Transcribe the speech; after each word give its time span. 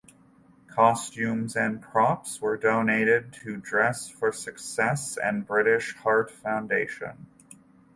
Costumes 0.65 1.55
and 1.55 1.79
props 1.79 2.41
were 2.41 2.57
donated 2.57 3.31
to 3.33 3.57
Dress 3.57 4.09
for 4.09 4.31
Success 4.31 5.15
and 5.15 5.45
British 5.45 5.95
Heart 5.97 6.31
Foundation. 6.31 7.27